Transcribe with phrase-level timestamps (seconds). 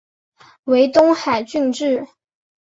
[0.63, 2.07] 为东海郡治。